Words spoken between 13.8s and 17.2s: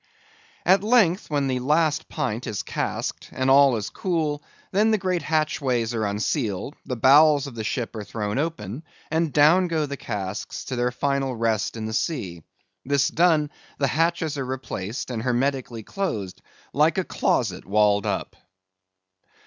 hatches are replaced, and hermetically closed, like a